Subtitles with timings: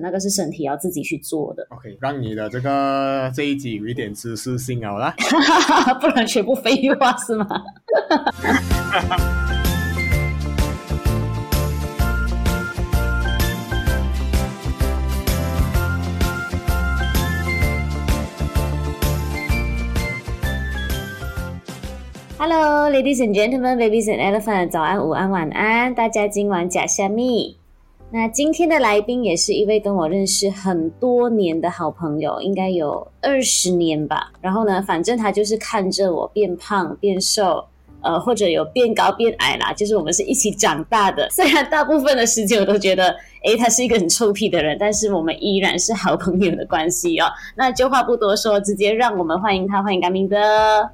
[0.00, 1.66] 那个是身体要自己去做的。
[1.70, 5.14] OK，让你的这个这一集有一点知识性好了，
[6.00, 7.46] 不然全部废话是吗
[22.38, 27.59] ？Hello, ladies and gentlemen, babies and elephants，早安、午安、晚安，大家今晚假虾米。
[28.12, 34.32] 那今天的来宾也是一位跟我认识很多年的好朋友，应该有二十年吧。
[34.40, 37.64] 然后呢，反正他就是看着我变胖变瘦。
[38.02, 41.28] 呃，或者有变高变矮啦，就是我们是一起长大的。
[41.36, 47.26] 虽然大部分的时间我都觉得，诶，他是一个很臭屁的人，但是我们依然是好朋友的关系哦。
[47.54, 50.34] 那就话不多说，直接让我们欢迎他，欢迎甘明哥。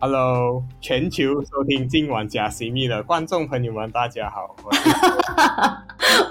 [0.01, 4.57] Hello，全球收听今晚假虾米的观众朋友们，大家好。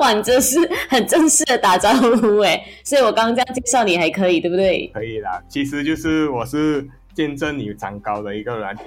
[0.05, 4.87] 哇，你这是很正式的打招呼诶，所以我刚刚这样介绍你还可以，对不对？
[4.93, 8.77] 可以啦，其实就是我是见证你长高的一个人。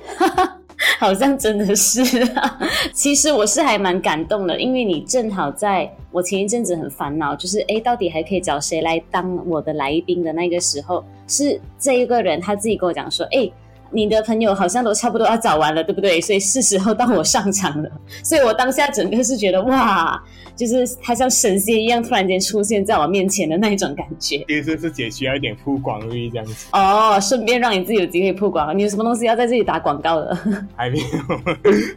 [1.01, 2.03] 好像真的是
[2.35, 2.61] 啊，
[2.95, 13.53] 其实我是还蛮感动的，因为你正好在我前一阵子很烦恼，就是诶，到底还可以找谁来当我的来宾的那个时候，是这一个人他自己跟我讲说，诶，
[13.91, 16.21] 你的朋友好像都差不多要找完了，对不对？
[16.21, 17.91] 所以是时候到我上场了，
[18.25, 20.23] 所以我当下整个是觉得哇。
[20.59, 24.45] 就是他像神仙一样突然间出现在我面前的那一种感觉。
[24.49, 26.67] 其实是姐需要一点曝光率这样子。
[26.73, 28.77] 哦，顺便让你自己有机会曝光。
[28.77, 30.37] 你有什么东西要在这里打广告的？
[30.75, 31.05] 还没有，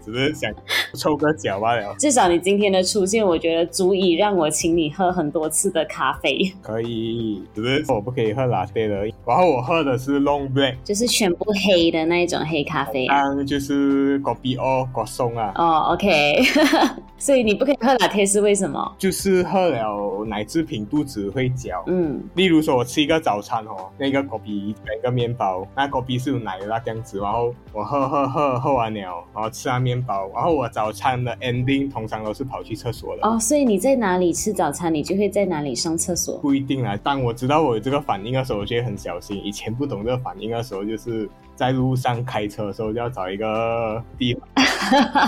[0.05, 0.53] 只是想
[0.93, 1.95] 抽个脚罢了。
[1.97, 6.53] 至少你今天的出现，我觉得足以让我请你喝很多次的咖啡。
[6.61, 9.07] 可以，只是我不可以喝 latte 的。
[9.25, 13.07] 然后我喝的是 long black，就是全部黑的那一种黑咖啡。
[13.07, 15.51] 嗯，就是 kopi O kosong 啊。
[15.55, 16.43] 哦，OK。
[17.17, 18.95] 所以你不可以喝 latte 是为为什么？
[18.97, 21.81] 就是喝了奶制品，肚子会绞。
[21.87, 27.17] 嗯，例如说，我吃一个早餐哦，那个果皮，那个面包，那果皮是有奶的那样子。
[27.19, 33.25] 然后我喝喝喝喝完了，然后吃完面包，然后我早餐的 ending 通常都是跑去厕所的。
[33.25, 36.39] 哦，所以你在哪里吃早餐，你就会在哪里上厕所？
[36.39, 36.97] 不一定啊。
[37.01, 39.39] 当我知道我有这个反应的时候，我就会很小心。
[39.45, 41.29] 以前不懂这个反应的时候，就是
[41.61, 44.65] 在路上开车的时候就要找一个地方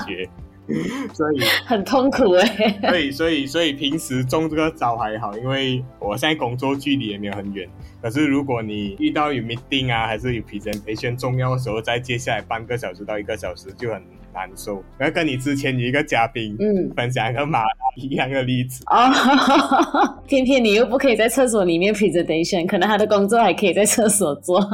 [0.08, 0.28] 学。
[1.14, 2.90] 所以很痛苦哎、欸。
[2.90, 7.70] 所以所以所以平时中这个招还好，因为我现在工作距离也没有很远。
[8.02, 14.02] 可是如果你遇到有 meeting 啊，还是有 presentation 重要的时候，在接下来半个小时到一个小时就很
[14.34, 14.82] 难受。
[14.98, 17.64] 我要跟你之前有一个嘉宾，嗯，分享一个马
[17.98, 19.12] 一样的例子啊。
[20.26, 24.66] 偏偏你又不可以在厕所里面 presentation，可能他的工作还可以在厕所做。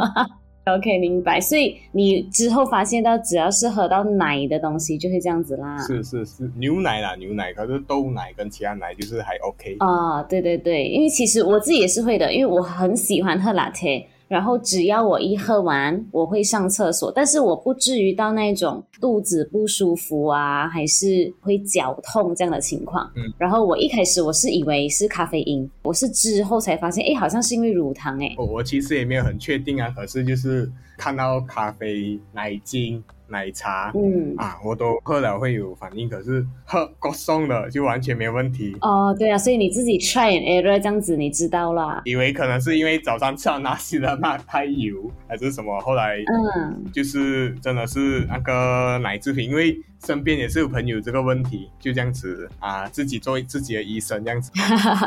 [0.76, 1.40] OK，明白。
[1.42, 5.78] 所以你之后发现到，只要是喝到奶的东西，就会这样子啦。
[5.80, 9.76] 是是是，牛奶啦，牛奶，可是豆奶跟其他奶就是还 OK。
[9.80, 14.06] 啊，对对对，因为其实我自己也是会的，因为我很喜欢喝 latte。
[14.30, 23.12] 然后只要我一喝完，我会上厕所，但是我不至于到那种肚子不舒服啊，还是会绞痛这样的情况。
[23.16, 28.34] 嗯，然后我一开始我是以为是咖啡因，我是之后才发现，哎，好像是因为乳糖哎。
[28.38, 33.04] 我我其实也没有很确定啊，可是就是看到咖啡、奶精。
[33.30, 38.76] 奶茶，嗯啊，我都喝了会有反应，可是喝果送的就完全没问题。
[38.82, 42.02] 哦，对啊，所以你自己 try and error 这样子，你知道啦。
[42.06, 45.80] 以为可能是因为早上吃了那些的那太油，还是什么？
[45.82, 49.80] 后来，嗯，就是真的是那个奶制品，因为。
[50.06, 54.52] 身边也是有朋友这个问题，就这样子啊，自己做自己的医生这样子。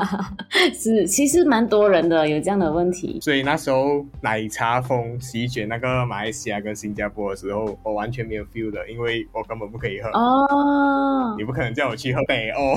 [0.74, 3.18] 是，其实蛮多人的有这样的问题。
[3.20, 10.08] 所以那时候奶茶风席卷那个马来西亚跟新加坡的时候，我完全没有 feel 的，因为我根本不可以喝。
[10.10, 11.34] 哦。
[11.38, 12.74] 你不可能叫我去喝北欧。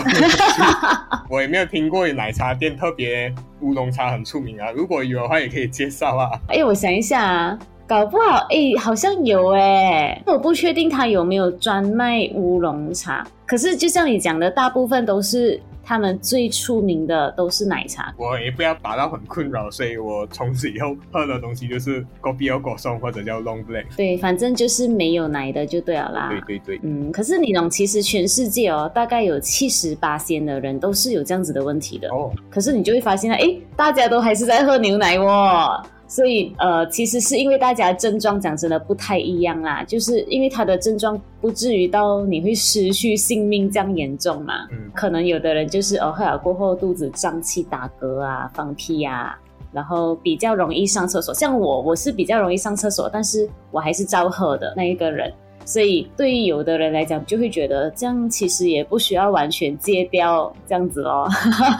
[1.29, 6.29] 我也没有听过有奶茶店特别乌龙茶很出名啊，如果有的话也可以介绍啊。
[6.47, 7.59] 哎，我想一下啊。
[7.87, 13.25] 搞不好，哎，好像有哎，我不确定他有没有专卖乌龙茶。
[13.45, 18.11] 可是就像你讲的，大部分都是他们最出名的都是奶茶。
[18.17, 23.85] 我也不要打到很困扰，所以我从此以后喝的东西就是 gopiogo song 或者叫 Long Black。
[23.95, 26.29] 对，反正就是没有奶的就对了啦。
[26.47, 27.11] 对对对，嗯。
[27.11, 32.09] 可是你懂，其实全世界哦，大概有七十八仙的人都是有这样子的问题的。
[32.09, 32.31] 哦。
[32.49, 35.79] 可是你就会发现呢，哎，大家都还是在喝牛奶哦。
[36.07, 44.67] 所以，呃，其实是因为大家症状讲真的不太一样啦，就是因为他的症状不至于到你会失去性命这样严重嘛。
[44.71, 44.91] 嗯。
[44.93, 49.37] 可能有的人就是呃，喝了过后肚子胀气、打嗝啊、放屁啊，
[49.71, 51.33] 然后比较容易上厕所。
[51.33, 55.33] 像我，我是比较容易上厕所，但是我还是照喝的那一个人。
[55.65, 61.27] 所以对于有的人来讲，就会觉得这样其实也不需要完全戒掉这样子哦。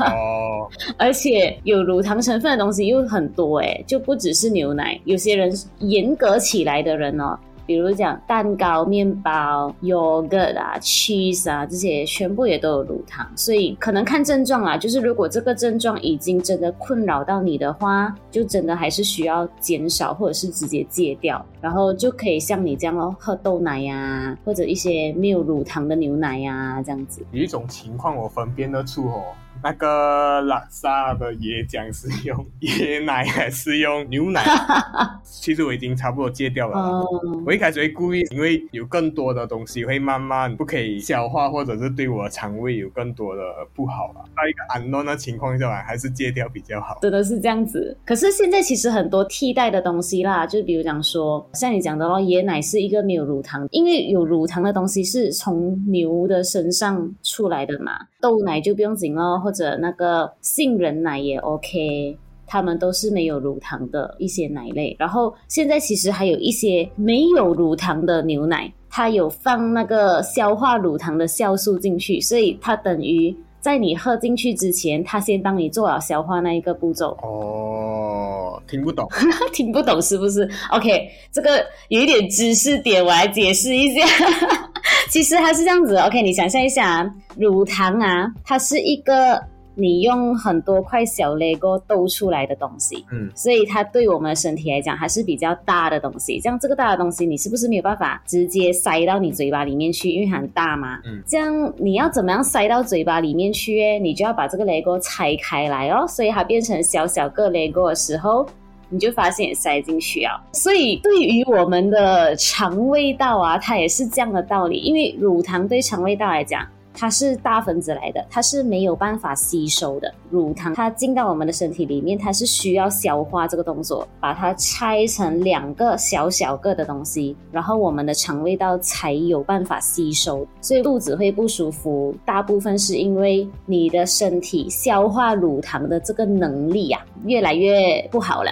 [0.07, 0.67] 哦，
[0.97, 7.37] 而且有乳糖成分的东西又很多诶，就不只是牛奶，有些人严格起来的人哦。
[7.65, 27.25] 比如讲蛋糕、面包、yogurt 啊、cheese 啊，这些全部也都有乳糖，所以可能看症状啊，就是如果这个症状已经真的困扰到你的话，就真的还是需要减少或者是直接戒掉，然后就可以像你这样哦，喝豆奶呀、啊，或者一些没有乳糖的牛奶呀、啊，这样子。
[27.31, 29.23] 有一种情况我分辨得出哦。
[29.65, 34.45] 那个拉萨的椰浆是用椰奶还是用牛奶？
[35.25, 36.77] 其实我已经差不多戒掉了。
[36.77, 37.43] Oh.
[37.43, 43.41] 我一开始会故意，因为有更多的东西会慢慢不可以消化，或者是对我的肠胃有更多的
[43.73, 44.23] 不好了。
[44.35, 46.99] 在一个安乐的情况下，还是戒掉比较好。
[47.01, 47.97] 真的是这样子。
[48.05, 57.93] 可是现在其实很多替代的东西啦，就比如讲说，像你讲的哦，椰奶是一个没有乳糖，因为有乳糖的东西是从牛的身上出来的嘛，
[58.25, 62.17] 豆奶就不用紧咯，或者那个杏仁奶也 OK，
[62.47, 64.95] 它们都是没有乳糖的一些奶类。
[64.97, 77.17] 然后现在其实还有一些没有乳糖的牛奶，它有放那个消化乳糖的酵素进去，所以它等于在你喝进去之前，它先帮你做好消化那一个步骤。
[77.23, 79.09] 哦，听不懂，
[79.53, 84.05] 听不懂是不是？OK，这个有一点知识点，我来解释一下。
[85.09, 89.41] 其实它是这样子，OK，你想象一下，乳糖啊，它是一个
[89.75, 96.39] 你用很多块小 Lego 兜出来的东西，嗯，所以它对我们的身体来讲还是比较大的东西。
[96.39, 100.99] 这样这个大的东西，你是不是没有办法直接塞到你嘴巴里面去，因为很大嘛？
[101.05, 103.99] 嗯，这样你要怎么样塞到嘴巴里面去？
[103.99, 108.47] 你就要把这个 Lego 拆开来哦，所以它变成小小个 Lego 的时候。
[108.87, 114.77] 你就发现塞进去啊，所以对于我们的肠胃道啊，它也是这样的道理。
[114.77, 116.63] 因为乳糖对肠胃道来讲，
[116.95, 120.13] 它是大分子来的，它是没有办法吸收的。
[120.29, 130.47] 乳糖它进到我们的身体里面，它是需要消化这个动作，把它拆成两个小小个的东西，然后我们的肠胃道才有办法吸收。
[130.61, 138.51] 所以肚子会不舒服，大部分是因为你的身体消化乳糖的这个能力呀、啊，越来越不好了。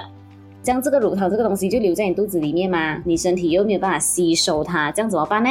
[0.61, 5.49] 这样这个乳糖这个东西就留在你肚子里面嘛，你身体又没有办法吸收它，这样怎么办呢？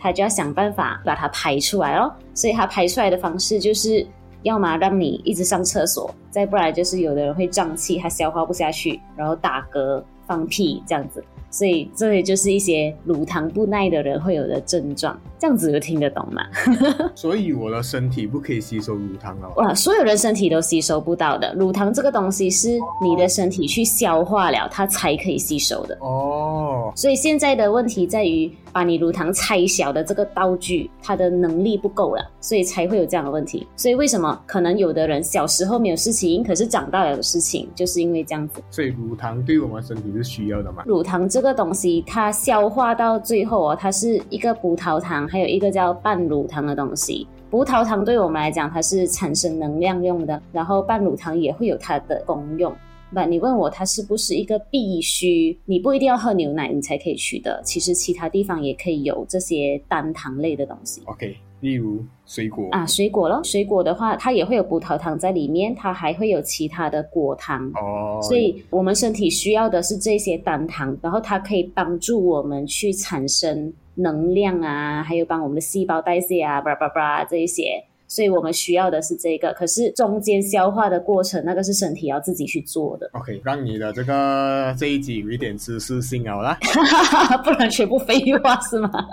[0.00, 2.10] 它就要想办法把它排出来哦。
[2.34, 4.06] 所以他排出来的方式就是，
[4.42, 11.22] 要么让你一直上厕所，再不然就是有的人会胀气，他消化不下去，然后打嗝、放屁这样子。
[11.52, 16.46] 所以这也就是一些乳糖不耐的人会有的症状，这样子就听得懂吗？
[17.12, 19.52] 所以我的身体不可以吸收乳糖哦。
[19.56, 25.98] 哇，所有人身体都吸收不到的，乳糖这个东西是你的身体去消化了，它才可以吸收的。
[26.00, 28.50] 哦，所以现在的问题在于。
[28.72, 33.66] 把你乳糖拆小的这个道具，它的能力不够了，所以才会有这样的问题。
[33.76, 38.62] 所以为什么可能有的人小时候没有事情，可是长大了有事情，就是因为这样子。
[38.70, 40.84] 所以乳糖对我们身体是需要的嘛？
[40.86, 47.26] 乳糖这个东西，它消化到最后哦，它是一个葡萄糖，还有一个叫半乳糖的东西。
[47.50, 52.72] 葡萄糖对我们来讲，它是产生能量用的，然后半乳糖也会有它的功用。
[53.12, 55.58] 不，你问我它是不是一个必须？
[55.64, 61.02] 你不一定要喝牛奶你才可以取得，其实其他地方也可以有这些单糖类的东西。
[61.06, 67.70] OK，例如水果啊，水果咯，水果的话，它也会有葡萄糖在里面，它还会有其他的果糖。
[67.74, 77.82] 哦，所以我们身体需要的是这些单糖，然后它可以帮助我们去产生能量啊，还有帮我们的细胞代谢啊，叭叭叭这一些。
[78.10, 83.08] 所以我们需要的是这个，可是中间消化的过程，那个是身体要自己去做的。
[83.12, 86.58] OK，让你的这个这一集有一点知识性好了，
[87.44, 88.90] 不然全部废话是吗？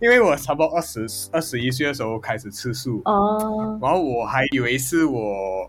[0.00, 3.84] 因为我差不多二十二十一岁的时候开始吃素哦，oh.
[3.84, 5.22] 然后我还以为是我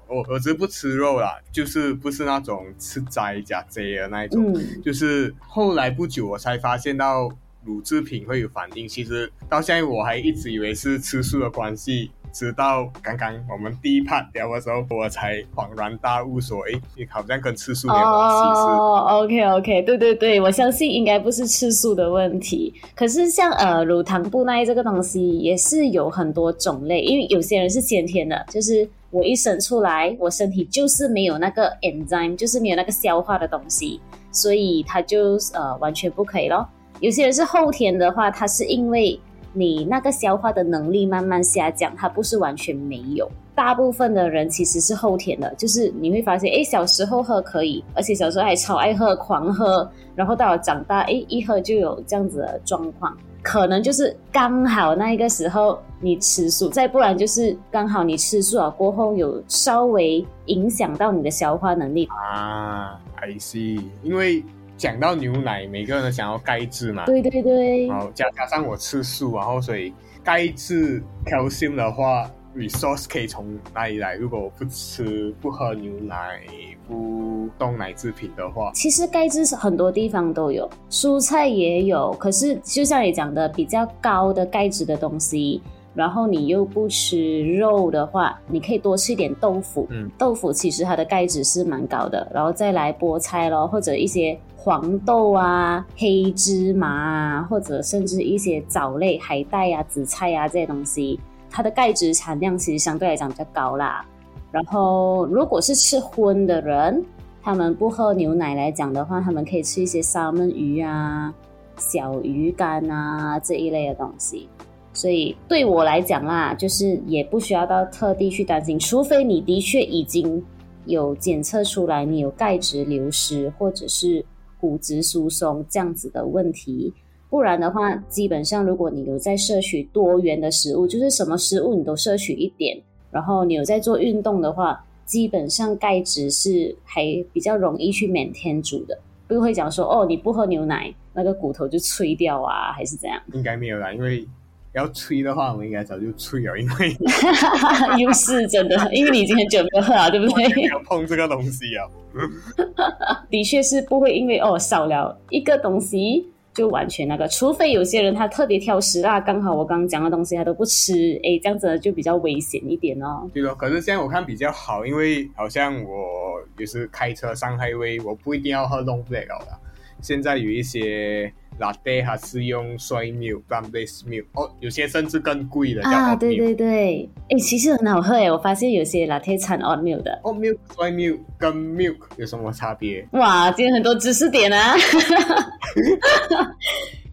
[0.08, 7.30] 我儿子不吃肉啦，就是不是那种吃斋加斋的那一种，嗯、就是后来不久我才发现到。
[7.64, 18.36] 乳制品会有反应，其实到现在我还一直以为是吃素的关系，直到刚刚我们第一 part 聊的时候，我才恍然大悟说，诶，你好像跟吃素没有关系。
[18.36, 22.74] 哦，OK OK，对对对，我相信应该不是吃素的问题。
[22.96, 34.02] 可是像呃乳糖不耐这个东西也是有很多种类，因为有些人是先天的，就是我一生出来，我身体就是没有那个 enzyme，就是没有那个消化的东西，
[34.32, 36.68] 所以它就呃完全不可以咯。
[37.00, 39.20] 有些人是后天的话，他是因为
[39.52, 43.30] 你那个消化的能力慢慢下降，它不是完全没有。
[43.54, 64.44] 大部分的人其实是后天的，就是你会发现，哎，小时候喝可以，而且小时候还超爱喝，狂喝，然后到了长大，哎，一喝就有这样子的状况，可能就是刚好那一个时候你吃素，再不然就是刚好你吃素了过后有稍微影响到你的消化能力啊，I see，因为。
[64.84, 67.06] 讲到牛奶，每个人都想要钙质嘛。
[67.06, 67.90] 对对对。
[67.90, 74.16] 好，加加上我吃素，然后所以钙质 calcium 的话，resource 可以从哪里来？
[74.16, 76.42] 如果我不吃、不喝牛奶、
[76.86, 82.12] 不动奶制品的话，其实钙质是很多地方都有，蔬菜也有。
[82.20, 85.62] 可是就像你讲的，比较高的钙质的东西。
[85.96, 89.88] 然后你又不吃肉的话，你可以多吃一点豆腐。
[89.92, 92.28] 嗯，豆腐其实它的钙质是蛮高的。
[92.34, 101.20] 然后再来菠菜咯，或者一些黄豆啊、黑芝麻啊，或者甚至一些藻类、海带啊、紫菜啊这些东西，
[101.52, 104.06] 它的钙质产量其实相对来讲比较高啦。
[104.54, 107.04] 然后如果是吃荤的人，
[107.42, 111.34] 他们不喝牛奶来讲的话，他们可以吃一些三文鱼啊、
[111.78, 114.48] 小鱼干啊这一类的东西。
[114.94, 120.42] 所以对我来讲啦，就是也不需要到特地去担心，除非你的确已经
[120.86, 124.24] 有检测出来你有钙质流失或者是
[124.64, 126.94] 骨质疏松这样子的问题，
[127.30, 137.04] 不然的话，基本上如果你有在摄取多元的食物，就是什么食物你都摄取一点，然后你有在做运动的话，基本上钙质是还
[137.34, 143.22] 比较容易去每天煮的，不会讲说哦，你不喝牛奶那个骨头就脆掉啊，还是怎样？
[143.34, 144.26] 应该没有啦，因为。
[144.74, 146.98] 要吹的话，我们应该早就吹了，因为
[148.02, 150.48] 又是真的，因为你已经很久没有喝了，对不对？
[150.56, 151.86] 没有碰这个东西啊。
[153.30, 163.30] 的确是不会因为哦少了一个东西就完全那个，除非有些人他特别挑食啦，刚好我刚刚讲的东西他都不吃，哎，这样子就比较危险一点哦。
[163.34, 169.60] 对的，可是现在我看比较好，因为好像我也是开车上 highway，我不一定要喝 long black 了。
[170.02, 171.32] 现在有一些。
[171.60, 180.20] Latte 还是用 soy milk、plant-based milk，哦，有些甚至更贵的啊，对对对，哎，其实很好喝诶，我发现有些 Latte 掺 oat milk 的。
[180.24, 183.08] oat milk、soy milk 跟 milk 有什么差别？
[183.14, 184.76] 哇，今天很多知识点啊！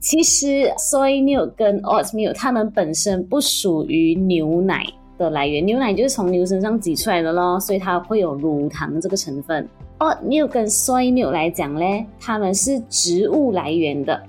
[0.01, 0.47] 其实
[0.79, 4.85] soy milk 跟 oat milk 它们本身不属于牛奶
[5.19, 9.69] 的来源，牛奶就是从牛身上挤出来的咯，所以它会有乳糖这个成分。
[10.01, 14.21] Oat milk 跟 soy milk 来讲呢，它们是植物来源的。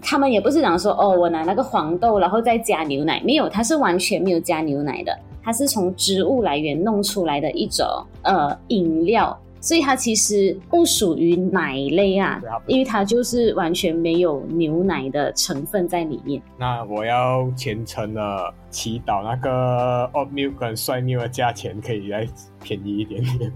[0.00, 7.84] 他们也不是讲说哦，我拿那个黄豆，然后再加牛奶，没有，它是完全没有加牛奶的，它是从植物来源弄出来的一种
[8.22, 16.40] 呃饮料，所以它其实不属于奶类啊，因为它就是完全没有牛奶的成分在里面。
[16.56, 22.24] 那我要虔诚的祈祷，那个 oat milk 跟 soy milk 的价钱可以再
[22.62, 23.52] 便宜一点点。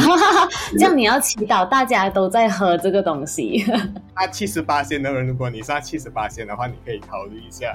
[0.78, 3.64] 这样你要祈祷大家都在喝这个东西。
[4.14, 7.74] 那七十八仙的人，如果你是七十八仙的话，你可以考虑一下。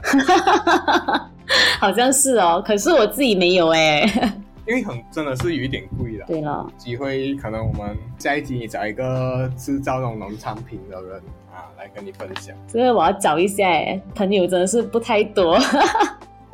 [1.80, 4.02] 好像是哦，可是我自己没有哎。
[4.68, 6.26] 因为很真的是有一点贵了。
[6.28, 11.22] 对了，机会可能我们下一集你找一个制造那种农产品的人
[11.54, 12.54] 啊，来跟你分享。
[12.68, 15.58] 所以我要找一下哎，朋友真的是不太多。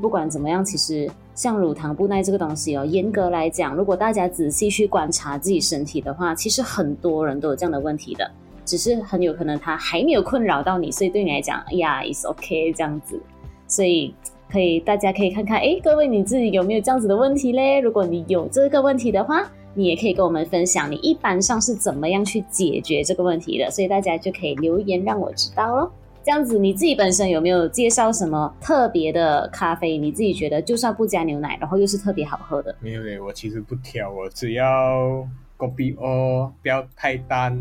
[0.04, 1.10] 不管怎么样，其实。
[1.36, 8.32] 像乳糖不耐这个东西哦，严格来讲，如果大家仔细去观察自己身体的话，其实很多人都有这样的问题的，
[8.64, 13.20] 只是很有可能它还没有困扰到你，所以对你来讲，哎呀， it's okay 这样子，
[13.68, 14.14] 所以
[14.48, 17.80] 可以大家可以看看，哎，各位你自己有没有这样子的问题嘞？
[17.80, 19.42] 如果你有这个问题的话，
[19.74, 25.92] 你也可以跟我们分享，你一般上是怎么样去解决这个问题的，所以大家就可以留言让我知道咯。
[26.24, 29.98] 这样子，你自己本身有没有介绍什么特别的咖啡？
[29.98, 32.74] 你自己觉得就算不加牛奶，然后又是特别好喝的？
[32.80, 35.28] 没有嘞，我其实不挑，我只要
[35.58, 37.58] 公平哦不要太淡。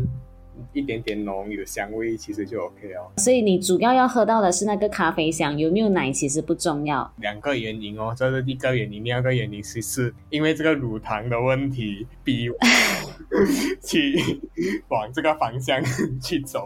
[0.73, 3.11] 一点点浓，有香味，其实就 OK 哦。
[3.17, 7.11] 所以你主要要喝到的是那个咖啡香，有没有奶其实不重要。
[7.19, 12.55] 两个原因哦，这是第一个原因，第二个原因是是因为这个乳糖的问题，逼我
[13.83, 14.15] 去
[14.89, 15.81] 往这个方向
[16.21, 16.63] 去走。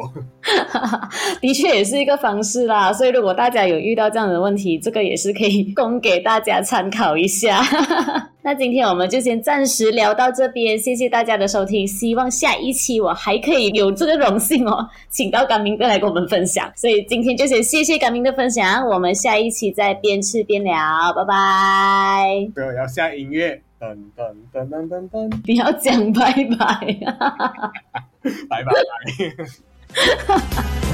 [1.42, 2.92] 的确也是一个方式啦。
[2.92, 7.62] 所以如果大家有遇到这样的问题，这个也是可以供给大家参考一下。
[8.44, 11.86] 那今天我们就先暂时聊到这边，谢谢大家的收听。
[11.86, 16.72] 希望下一期我还可以有这个荣幸哦，请到甘明哥来跟我们分享。
[16.76, 20.74] 所以今天就先谢谢甘明的分享，我们下一期再边吃边聊，
[21.14, 22.50] 拜拜。
[22.56, 26.96] 对，要下音乐，噔噔噔噔噔噔，你要讲拜拜，
[28.48, 28.72] 拜 拜拜。